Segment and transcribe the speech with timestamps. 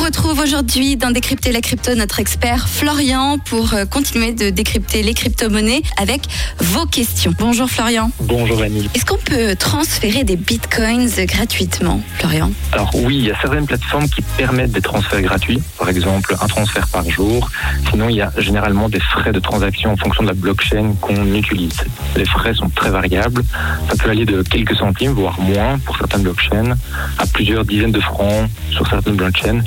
[0.00, 5.12] retrouve aujourd'hui dans Décrypter la crypto notre expert Florian pour euh, continuer de décrypter les
[5.12, 6.22] crypto-monnaies avec
[6.58, 7.34] vos questions.
[7.38, 8.10] Bonjour Florian.
[8.20, 8.88] Bonjour Vanille.
[8.94, 12.50] Est-ce qu'on peut transférer des bitcoins gratuitement, Florian?
[12.72, 16.46] Alors oui, il y a certaines plateformes qui permettent des transferts gratuits, par exemple un
[16.46, 17.50] transfert par jour.
[17.90, 21.34] Sinon, il y a généralement des frais de transaction en fonction de la blockchain qu'on
[21.34, 21.76] utilise.
[22.16, 23.42] Les frais sont très variables.
[23.88, 26.76] Ça peut aller de quelques centimes, voire moins pour certaines blockchains,
[27.18, 29.60] à plusieurs dizaines de francs sur certaines blockchains.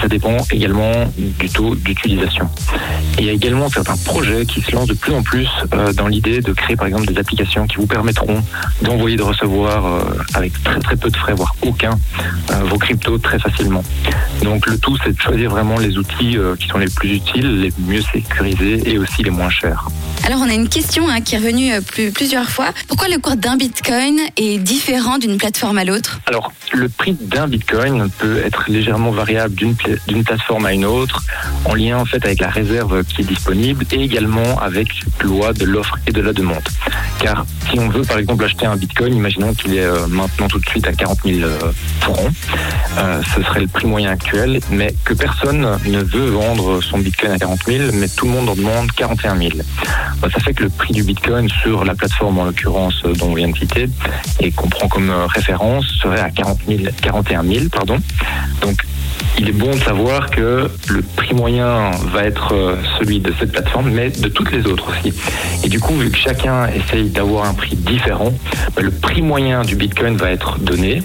[0.00, 2.48] Ça dépend également du taux d'utilisation.
[3.18, 6.06] Il y a également certains projets qui se lancent de plus en plus euh, dans
[6.06, 8.42] l'idée de créer par exemple des applications qui vous permettront
[8.82, 10.00] d'envoyer, de recevoir euh,
[10.34, 11.98] avec très très peu de frais, voire aucun,
[12.50, 13.82] euh, vos cryptos très facilement.
[14.42, 17.72] Donc le tout c'est de choisir vraiment les outils qui sont les plus utiles, les
[17.78, 19.88] mieux sécurisés et aussi les moins chers.
[20.28, 21.72] Alors on a une question hein, qui est revenue
[22.12, 22.66] plusieurs fois.
[22.86, 26.20] Pourquoi le cours d'un bitcoin est différent d'une plateforme à l'autre?
[26.26, 31.22] Alors le prix d'un bitcoin peut être légèrement variable d'une plateforme à une autre,
[31.64, 34.88] en lien en fait avec la réserve qui est disponible et également avec
[35.22, 36.68] loi de l'offre et de la demande.
[37.20, 40.58] Car si on veut par exemple acheter un bitcoin, imaginons qu'il est euh, maintenant tout
[40.58, 42.30] de suite à 40 000 euh, francs,
[42.98, 47.32] euh, ce serait le prix moyen actuel, mais que personne ne veut vendre son bitcoin
[47.32, 49.50] à 40 000, mais tout le monde en demande 41 000.
[50.20, 53.48] Ça fait que le prix du bitcoin sur la plateforme en l'occurrence dont on vient
[53.48, 53.88] de citer
[54.40, 57.98] et qu'on prend comme référence serait à 40 000, 41 000 pardon.
[58.60, 58.82] Donc
[59.38, 63.52] il est bon de savoir que le prix moyen va être euh, celui de cette
[63.52, 65.14] plateforme, mais de toutes les autres aussi.
[65.62, 68.32] Et du coup, vu que chacun essaye d'avoir un prix différent,
[68.74, 71.02] bah, le prix moyen du Bitcoin va être donné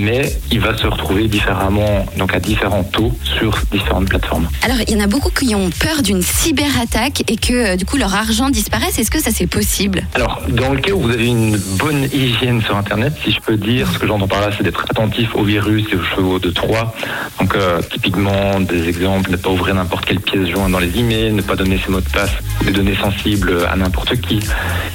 [0.00, 4.48] mais il va se retrouver différemment, donc à différents taux sur différentes plateformes.
[4.62, 7.84] Alors, il y en a beaucoup qui ont peur d'une cyberattaque et que euh, du
[7.84, 8.98] coup leur argent disparaisse.
[8.98, 10.02] Est-ce que ça c'est possible?
[10.14, 13.56] Alors, dans le cas où vous avez une bonne hygiène sur Internet, si je peux
[13.56, 16.50] dire, ce que j'entends par là, c'est d'être attentif aux virus et aux chevaux de
[16.50, 16.94] Troie.
[17.40, 21.32] Donc, euh, typiquement, des exemples, ne pas ouvrir n'importe quelle pièce jointe dans les emails,
[21.32, 22.30] ne pas donner ses mots de passe
[22.64, 24.40] des données sensibles à n'importe qui.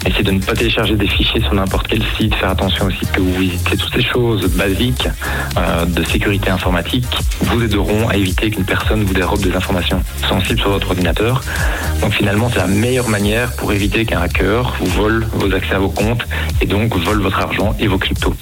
[0.06, 3.22] Essayer de ne pas télécharger des fichiers sur n'importe quel site, faire attention aussi que
[3.22, 5.08] vous visitez toutes ces choses basiques
[5.58, 7.06] euh, de sécurité informatique
[7.42, 11.42] vous aideront à éviter qu'une personne vous dérobe des informations sensibles sur votre ordinateur.
[12.02, 15.80] Donc finalement, c'est la meilleure manière pour éviter qu'un hacker vous vole vos accès à
[15.80, 16.26] vos comptes
[16.62, 18.36] et donc vole votre argent et vos cryptos.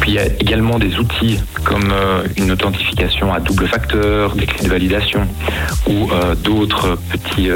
[0.00, 4.46] Puis il y a également des outils comme euh, une authentification à double facteur, des
[4.46, 5.26] clés de validation
[5.88, 7.50] ou euh, d'autres petits,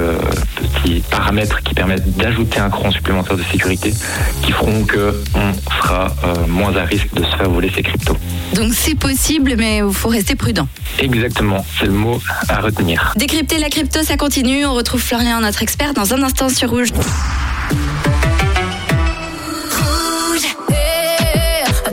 [0.56, 3.92] petits paramètres qui permettent d'ajouter un cran supplémentaire de sécurité
[4.42, 5.52] qui feront qu'on
[5.82, 6.14] sera
[6.48, 8.16] moins à risque de se faire voler ses cryptos.
[8.54, 10.66] Donc c'est possible, mais il faut rester prudent.
[10.98, 13.12] Exactement, c'est le mot à retenir.
[13.16, 14.66] Décrypter la crypto, ça continue.
[14.66, 16.90] On retrouve Florian, notre expert, dans un instant sur Rouge.